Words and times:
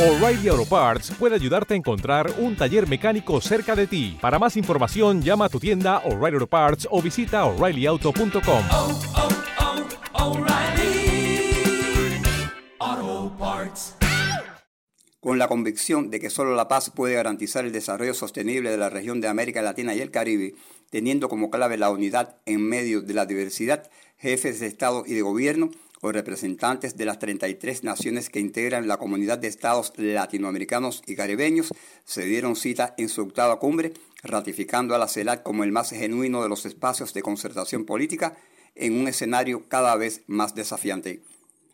O'Reilly 0.00 0.48
Auto 0.48 0.64
Parts 0.64 1.10
puede 1.18 1.34
ayudarte 1.34 1.74
a 1.74 1.76
encontrar 1.76 2.32
un 2.38 2.56
taller 2.56 2.88
mecánico 2.88 3.38
cerca 3.42 3.76
de 3.76 3.86
ti. 3.86 4.16
Para 4.18 4.38
más 4.38 4.56
información, 4.56 5.20
llama 5.20 5.44
a 5.44 5.48
tu 5.50 5.60
tienda 5.60 5.98
O'Reilly 6.06 6.36
Auto 6.36 6.46
Parts 6.46 6.88
o 6.90 7.02
visita 7.02 7.44
oreillyauto.com. 7.44 8.64
oh, 8.70 9.00
oh, 12.80 13.36
Parts. 13.38 13.96
Con 15.20 15.38
la 15.38 15.48
convicción 15.48 16.08
de 16.08 16.18
que 16.18 16.30
solo 16.30 16.54
la 16.54 16.66
paz 16.66 16.88
puede 16.88 17.16
garantizar 17.16 17.66
el 17.66 17.72
desarrollo 17.72 18.14
sostenible 18.14 18.70
de 18.70 18.78
la 18.78 18.88
región 18.88 19.20
de 19.20 19.28
América 19.28 19.60
Latina 19.60 19.94
y 19.94 20.00
el 20.00 20.10
Caribe, 20.10 20.54
teniendo 20.88 21.28
como 21.28 21.50
clave 21.50 21.76
la 21.76 21.90
unidad 21.90 22.38
en 22.46 22.66
medio 22.66 23.02
de 23.02 23.12
la 23.12 23.26
diversidad, 23.26 23.90
jefes 24.16 24.60
de 24.60 24.66
Estado 24.66 25.04
y 25.06 25.12
de 25.12 25.20
Gobierno 25.20 25.70
o 26.00 26.12
representantes 26.12 26.96
de 26.96 27.04
las 27.04 27.18
33 27.18 27.84
naciones 27.84 28.30
que 28.30 28.40
integran 28.40 28.88
la 28.88 28.96
comunidad 28.96 29.38
de 29.38 29.48
estados 29.48 29.92
latinoamericanos 29.96 31.02
y 31.06 31.14
caribeños 31.14 31.70
se 32.04 32.24
dieron 32.24 32.56
cita 32.56 32.94
en 32.96 33.08
su 33.08 33.22
octava 33.22 33.58
cumbre, 33.58 33.92
ratificando 34.22 34.94
a 34.94 34.98
la 34.98 35.08
CELAC 35.08 35.42
como 35.42 35.64
el 35.64 35.72
más 35.72 35.90
genuino 35.90 36.42
de 36.42 36.48
los 36.48 36.64
espacios 36.64 37.12
de 37.12 37.22
concertación 37.22 37.84
política 37.84 38.36
en 38.74 38.98
un 38.98 39.08
escenario 39.08 39.68
cada 39.68 39.94
vez 39.96 40.22
más 40.26 40.54
desafiante. 40.54 41.22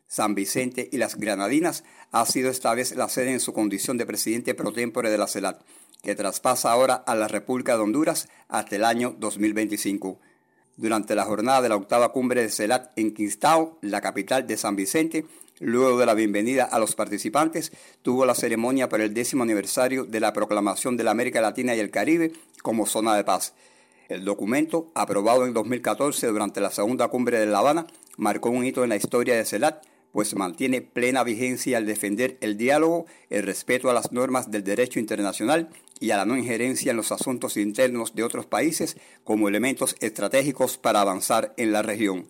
San 0.08 0.34
Vicente 0.34 0.88
y 0.92 0.98
las 0.98 1.16
Granadinas 1.16 1.84
ha 2.12 2.24
sido 2.26 2.50
esta 2.50 2.74
vez 2.74 2.94
la 2.96 3.08
sede 3.08 3.32
en 3.32 3.40
su 3.40 3.52
condición 3.52 3.96
de 3.96 4.06
presidente 4.06 4.54
pro 4.54 4.72
tempore 4.72 5.10
de 5.10 5.18
la 5.18 5.26
CELAC, 5.26 5.60
que 6.02 6.14
traspasa 6.14 6.70
ahora 6.70 6.94
a 6.94 7.14
la 7.14 7.28
República 7.28 7.76
de 7.76 7.82
Honduras 7.82 8.28
hasta 8.48 8.76
el 8.76 8.84
año 8.84 9.16
2025 9.18 10.20
durante 10.76 11.14
la 11.14 11.24
jornada 11.24 11.62
de 11.62 11.68
la 11.68 11.76
octava 11.76 12.12
cumbre 12.12 12.42
de 12.42 12.48
CELAT 12.48 12.92
en 12.96 13.14
Quistao, 13.14 13.78
la 13.80 14.00
capital 14.00 14.46
de 14.46 14.56
San 14.56 14.76
Vicente. 14.76 15.26
Luego 15.58 15.98
de 15.98 16.06
la 16.06 16.14
bienvenida 16.14 16.64
a 16.64 16.78
los 16.78 16.94
participantes, 16.94 17.72
tuvo 18.02 18.26
la 18.26 18.34
ceremonia 18.34 18.88
por 18.88 19.00
el 19.00 19.14
décimo 19.14 19.42
aniversario 19.42 20.04
de 20.04 20.20
la 20.20 20.34
proclamación 20.34 20.96
de 20.98 21.04
la 21.04 21.12
América 21.12 21.40
Latina 21.40 21.74
y 21.74 21.80
el 21.80 21.90
Caribe 21.90 22.32
como 22.62 22.86
zona 22.86 23.16
de 23.16 23.24
paz. 23.24 23.54
El 24.08 24.24
documento, 24.24 24.90
aprobado 24.94 25.46
en 25.46 25.54
2014 25.54 26.26
durante 26.26 26.60
la 26.60 26.70
segunda 26.70 27.08
cumbre 27.08 27.38
de 27.38 27.46
La 27.46 27.58
Habana, 27.60 27.86
marcó 28.18 28.50
un 28.50 28.64
hito 28.64 28.84
en 28.84 28.90
la 28.90 28.96
historia 28.96 29.34
de 29.34 29.44
CELAT, 29.44 29.82
pues 30.16 30.34
mantiene 30.34 30.80
plena 30.80 31.24
vigencia 31.24 31.76
al 31.76 31.84
defender 31.84 32.38
el 32.40 32.56
diálogo, 32.56 33.04
el 33.28 33.42
respeto 33.42 33.90
a 33.90 33.92
las 33.92 34.12
normas 34.12 34.50
del 34.50 34.64
derecho 34.64 34.98
internacional 34.98 35.68
y 36.00 36.10
a 36.10 36.16
la 36.16 36.24
no 36.24 36.38
injerencia 36.38 36.92
en 36.92 36.96
los 36.96 37.12
asuntos 37.12 37.58
internos 37.58 38.14
de 38.14 38.22
otros 38.22 38.46
países 38.46 38.96
como 39.24 39.46
elementos 39.46 39.94
estratégicos 40.00 40.78
para 40.78 41.02
avanzar 41.02 41.52
en 41.58 41.70
la 41.70 41.82
región. 41.82 42.24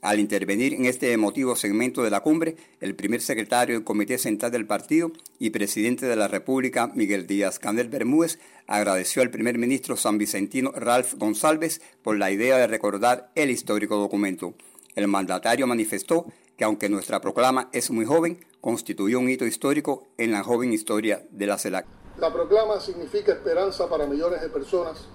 Al 0.00 0.18
intervenir 0.18 0.72
en 0.72 0.86
este 0.86 1.12
emotivo 1.12 1.56
segmento 1.56 2.02
de 2.02 2.08
la 2.08 2.20
cumbre, 2.20 2.56
el 2.80 2.94
primer 2.94 3.20
secretario 3.20 3.74
del 3.74 3.84
Comité 3.84 4.16
Central 4.16 4.50
del 4.50 4.64
Partido 4.64 5.12
y 5.38 5.50
presidente 5.50 6.06
de 6.06 6.16
la 6.16 6.28
República, 6.28 6.90
Miguel 6.94 7.26
Díaz 7.26 7.58
Canel 7.58 7.90
Bermúdez, 7.90 8.38
agradeció 8.66 9.20
al 9.20 9.30
primer 9.30 9.58
ministro 9.58 9.98
san 9.98 10.16
vicentino 10.16 10.72
Ralph 10.74 11.12
González 11.18 11.82
por 12.00 12.16
la 12.16 12.30
idea 12.30 12.56
de 12.56 12.66
recordar 12.66 13.30
el 13.34 13.50
histórico 13.50 13.96
documento. 13.96 14.54
El 14.94 15.08
mandatario 15.08 15.66
manifestó 15.66 16.32
que 16.56 16.64
aunque 16.64 16.88
nuestra 16.88 17.20
proclama 17.20 17.68
es 17.72 17.90
muy 17.90 18.06
joven, 18.06 18.44
constituyó 18.60 19.20
un 19.20 19.28
hito 19.28 19.44
histórico 19.44 20.08
en 20.16 20.32
la 20.32 20.42
joven 20.42 20.72
historia 20.72 21.26
de 21.30 21.46
la 21.46 21.58
CELAC. 21.58 21.86
La 22.18 22.32
proclama 22.32 22.80
significa 22.80 23.32
esperanza 23.32 23.88
para 23.88 24.06
millones 24.06 24.40
de 24.40 24.48
personas 24.48 25.06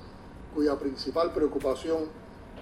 cuya 0.53 0.77
principal 0.77 1.33
preocupación 1.33 2.05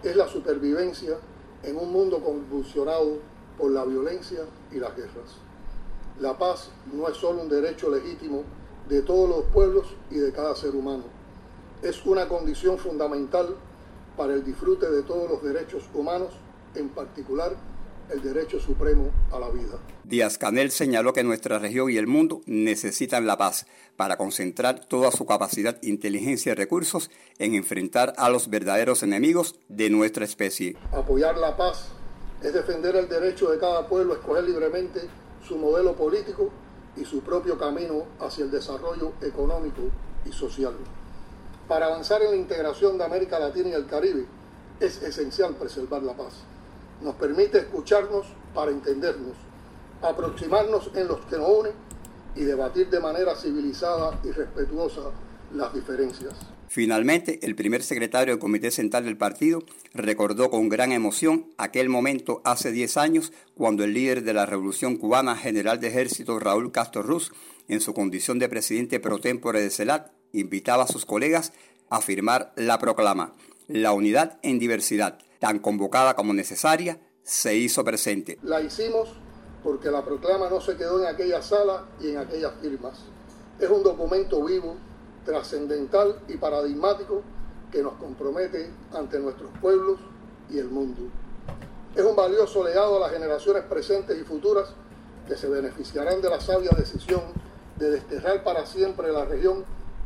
es 0.04 0.16
la 0.16 0.28
supervivencia 0.28 1.18
en 1.64 1.76
un 1.76 1.92
mundo 1.92 2.24
convulsionado 2.24 3.18
por 3.58 3.72
la 3.72 3.84
violencia 3.84 4.42
y 4.72 4.76
las 4.76 4.96
guerras. 4.96 5.36
La 6.20 6.38
paz 6.38 6.70
no 6.94 7.08
es 7.10 7.18
solo 7.18 7.42
un 7.42 7.50
derecho 7.50 7.90
legítimo 7.90 8.44
de 8.88 9.02
todos 9.02 9.30
los 9.30 9.44
pueblos 9.46 9.88
y 10.10 10.16
de 10.16 10.32
cada 10.32 10.56
ser 10.56 10.76
humano. 10.76 11.04
Es 11.82 12.06
una 12.06 12.28
condición 12.28 12.78
fundamental 12.78 13.56
para 14.16 14.34
el 14.34 14.44
disfrute 14.44 14.90
de 14.90 15.04
todos 15.04 15.30
los 15.30 15.44
derechos 15.44 15.84
humanos, 15.94 16.30
en 16.76 16.90
particular 16.90 17.56
el 18.10 18.22
derecho 18.22 18.60
supremo 18.60 19.12
a 19.32 19.40
la 19.40 19.50
vida. 19.50 19.78
Díaz 20.04 20.38
Canel 20.38 20.72
señaló 20.72 21.14
que 21.14 21.24
nuestra 21.24 21.60
región 21.60 21.90
y 21.92 21.98
el 21.98 22.08
mundo 22.08 22.42
necesitan 22.46 23.28
la 23.28 23.38
paz 23.38 23.68
para 23.96 24.18
concentrar 24.18 24.86
toda 24.86 25.12
su 25.12 25.26
capacidad, 25.26 25.78
inteligencia 25.84 26.52
y 26.52 26.56
recursos 26.56 27.12
en 27.38 27.56
enfrentar 27.56 28.14
a 28.18 28.30
los 28.30 28.50
verdaderos 28.50 29.04
enemigos 29.04 29.60
de 29.68 29.90
nuestra 29.90 30.26
especie. 30.26 30.76
Apoyar 30.92 31.38
la 31.38 31.56
paz 31.56 31.90
es 32.42 32.54
defender 32.54 32.96
el 32.96 33.08
derecho 33.08 33.52
de 33.52 33.60
cada 33.60 33.88
pueblo 33.88 34.14
a 34.14 34.18
escoger 34.18 34.44
libremente 34.44 35.02
su 35.48 35.58
modelo 35.58 35.96
político 35.96 36.50
y 36.96 37.06
su 37.06 37.22
propio 37.22 37.58
camino 37.58 38.06
hacia 38.20 38.46
el 38.46 38.52
desarrollo 38.52 39.14
económico 39.22 39.82
y 40.26 40.32
social. 40.32 40.74
Para 41.68 41.86
avanzar 41.86 42.22
en 42.24 42.32
la 42.32 42.38
integración 42.38 42.98
de 42.98 43.04
América 43.04 43.38
Latina 43.38 43.70
y 43.70 43.74
el 43.74 43.86
Caribe 43.86 44.26
es 44.80 45.02
esencial 45.04 45.56
preservar 45.56 46.02
la 46.02 46.16
paz 46.16 46.34
nos 47.02 47.16
permite 47.16 47.60
escucharnos 47.60 48.28
para 48.54 48.72
entendernos, 48.72 49.34
aproximarnos 50.02 50.92
en 50.96 51.08
los 51.08 51.20
que 51.26 51.38
nos 51.38 51.50
unen 51.50 51.74
y 52.36 52.42
debatir 52.42 52.90
de 52.90 53.00
manera 53.00 53.36
civilizada 53.36 54.20
y 54.24 54.32
respetuosa 54.32 55.12
las 55.54 55.74
diferencias. 55.74 56.34
Finalmente, 56.68 57.40
el 57.42 57.56
primer 57.56 57.82
secretario 57.82 58.34
del 58.34 58.40
Comité 58.40 58.70
Central 58.70 59.04
del 59.06 59.18
partido 59.18 59.64
recordó 59.96 60.52
con 60.52 60.70
gran 60.70 60.92
emoción 60.92 61.48
aquel 61.58 61.90
momento 61.90 62.42
hace 62.46 62.72
10 62.72 62.98
años 62.98 63.34
cuando 63.56 63.84
el 63.84 63.96
líder 63.96 64.24
de 64.24 64.34
la 64.34 64.46
Revolución 64.46 64.98
Cubana, 64.98 65.36
general 65.36 65.80
de 65.80 65.88
ejército 65.88 66.38
Raúl 66.38 66.72
Castro 66.72 67.02
Ruz, 67.02 67.32
en 67.68 67.82
su 67.82 67.96
condición 67.96 68.38
de 68.38 68.50
presidente 68.50 69.00
pro 69.00 69.18
tempore 69.18 69.62
de 69.62 69.72
CELAT, 69.72 70.12
invitaba 70.32 70.84
a 70.84 70.88
sus 70.88 71.06
colegas 71.06 71.54
a 71.90 72.02
firmar 72.02 72.54
la 72.56 72.78
proclama, 72.78 73.34
la 73.68 73.92
unidad 73.92 74.38
en 74.44 74.60
diversidad, 74.60 75.18
tan 75.40 75.60
convocada 75.60 76.16
como 76.16 76.34
necesaria, 76.34 77.00
se 77.24 77.56
hizo 77.56 77.84
presente. 77.84 78.38
La 78.44 78.62
hicimos 78.62 79.10
porque 79.64 79.92
la 79.92 80.04
proclama 80.04 80.50
no 80.50 80.62
se 80.62 80.76
quedó 80.76 81.02
en 81.02 81.08
aquella 81.08 81.42
sala 81.42 81.86
y 82.00 82.10
en 82.10 82.18
aquellas 82.18 82.54
firmas. 82.62 83.00
Es 83.60 83.70
un 83.70 83.84
documento 83.84 84.44
vivo, 84.44 84.76
trascendental 85.26 86.22
y 86.28 86.38
paradigmático 86.38 87.22
que 87.72 87.84
nos 87.84 87.94
compromete 87.94 88.72
ante 88.94 89.20
nuestros 89.20 89.52
pueblos 89.62 90.00
y 90.50 90.58
el 90.58 90.70
mundo. 90.70 91.02
Es 91.96 92.04
un 92.04 92.16
valioso 92.16 92.64
legado 92.64 92.98
a 92.98 93.00
las 93.08 93.12
generaciones 93.12 93.64
presentes 93.64 94.20
y 94.20 94.24
futuras 94.24 94.74
que 95.28 95.36
se 95.36 95.48
beneficiarán 95.48 96.22
de 96.22 96.30
la 96.30 96.40
sabia 96.40 96.72
decisión 96.72 97.22
de 97.78 97.92
desterrar 97.92 98.44
para 98.44 98.66
siempre 98.66 99.12
la 99.12 99.26
región 99.26 99.64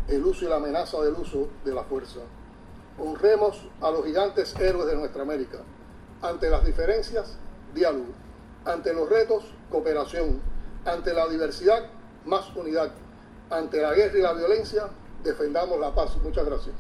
el 0.08 0.24
uso 0.26 0.46
y 0.46 0.50
la 0.50 0.58
amenaza 0.58 1.02
del 1.02 1.14
uso 1.14 1.48
de 1.64 1.74
la 1.74 1.84
fuerza. 1.84 2.20
Honremos 2.98 3.60
a 3.82 3.90
los 3.90 4.06
gigantes 4.06 4.56
héroes 4.60 4.88
de 4.88 4.96
nuestra 4.96 5.24
América. 5.24 5.60
Ante 6.22 6.50
las 6.50 6.66
diferencias, 6.66 7.38
diálogo. 7.74 8.14
Ante 8.66 8.94
los 8.94 9.10
retos, 9.10 9.46
cooperación. 9.70 10.40
Ante 10.86 11.14
la 11.14 11.28
diversidad, 11.28 11.86
más 12.26 12.56
unidad. 12.56 12.92
Ante 13.50 13.82
la 13.82 13.94
guerra 13.94 14.18
y 14.18 14.22
la 14.22 14.34
violencia, 14.34 14.90
defendamos 15.24 15.80
la 15.80 15.94
paz. 15.94 16.18
Muchas 16.24 16.46
gracias. 16.46 16.76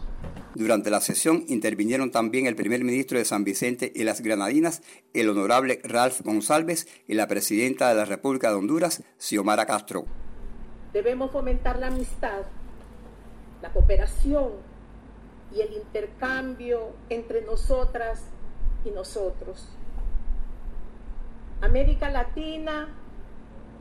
Durante 0.55 0.91
la 0.91 1.01
sesión 1.01 1.45
intervinieron 1.47 2.11
también 2.11 2.45
el 2.45 2.55
primer 2.55 2.83
ministro 2.83 3.17
de 3.17 3.25
San 3.25 3.43
Vicente 3.43 3.91
y 3.95 4.03
las 4.03 4.21
Granadinas, 4.21 4.83
el 5.13 5.29
honorable 5.29 5.81
Ralph 5.83 6.21
González, 6.21 6.87
y 7.07 7.15
la 7.15 7.27
presidenta 7.27 7.89
de 7.89 7.95
la 7.95 8.05
República 8.05 8.49
de 8.49 8.55
Honduras, 8.55 9.01
Xiomara 9.17 9.65
Castro. 9.65 10.05
Debemos 10.93 11.31
fomentar 11.31 11.79
la 11.79 11.87
amistad, 11.87 12.43
la 13.63 13.71
cooperación 13.71 14.72
y 15.53 15.61
el 15.61 15.73
intercambio 15.73 16.91
entre 17.09 17.41
nosotras 17.43 18.25
y 18.85 18.91
nosotros. 18.91 19.67
América 21.61 22.09
Latina 22.09 22.89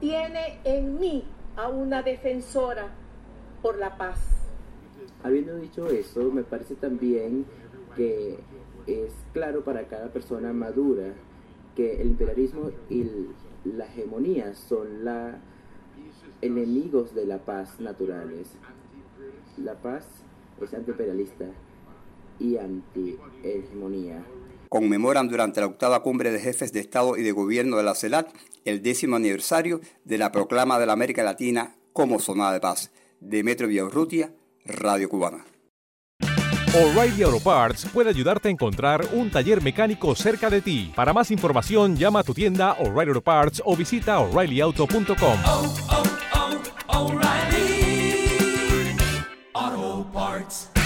tiene 0.00 0.60
en 0.64 0.98
mí 0.98 1.24
a 1.56 1.68
una 1.68 2.02
defensora 2.02 2.88
por 3.60 3.78
la 3.78 3.96
paz. 3.96 4.18
Habiendo 5.22 5.56
dicho 5.56 5.88
eso, 5.88 6.30
me 6.30 6.42
parece 6.42 6.74
también 6.74 7.46
que 7.96 8.38
es 8.86 9.12
claro 9.32 9.64
para 9.64 9.86
cada 9.86 10.08
persona 10.08 10.52
madura 10.52 11.14
que 11.76 12.00
el 12.00 12.08
imperialismo 12.08 12.70
y 12.90 13.08
la 13.64 13.86
hegemonía 13.86 14.54
son 14.54 15.04
la 15.04 15.38
enemigos 16.40 17.14
de 17.14 17.24
la 17.24 17.38
paz 17.38 17.80
naturales. 17.80 18.56
La 19.56 19.74
paz 19.74 20.24
es 20.60 20.74
antiimperialista 20.74 21.46
y 22.38 22.56
anti-hegemonía. 22.56 24.24
Conmemoran 24.68 25.28
durante 25.28 25.60
la 25.60 25.66
octava 25.66 26.02
cumbre 26.02 26.30
de 26.30 26.40
jefes 26.40 26.72
de 26.72 26.80
Estado 26.80 27.16
y 27.16 27.22
de 27.22 27.32
Gobierno 27.32 27.76
de 27.76 27.82
la 27.82 27.94
CELAC 27.94 28.32
el 28.64 28.82
décimo 28.82 29.16
aniversario 29.16 29.80
de 30.04 30.18
la 30.18 30.32
proclama 30.32 30.78
de 30.78 30.86
la 30.86 30.92
América 30.92 31.22
Latina 31.22 31.76
como 31.92 32.18
zona 32.20 32.52
de 32.52 32.60
paz. 32.60 32.90
Demetrio 33.20 33.68
Villaurrutia, 33.68 34.32
Radio 34.64 35.08
Cubana. 35.08 35.44
O'Reilly 36.74 37.22
Auto 37.22 37.38
Parts 37.38 37.86
puede 37.92 38.08
ayudarte 38.08 38.48
a 38.48 38.50
encontrar 38.50 39.06
un 39.12 39.30
taller 39.30 39.62
mecánico 39.62 40.14
cerca 40.14 40.48
de 40.48 40.62
ti. 40.62 40.90
Para 40.96 41.12
más 41.12 41.30
información, 41.30 41.96
llama 41.96 42.20
a 42.20 42.22
tu 42.22 42.32
tienda 42.32 42.72
O'Reilly 42.80 43.10
Auto 43.10 43.20
Parts 43.20 43.62
o 43.62 43.76
visita 43.76 44.18
oreillyauto.com. 44.20 45.38
Oh, 45.44 45.74
oh, 45.90 46.02
oh, 46.88 47.51
Auto 49.72 50.04
Parts. 50.12 50.81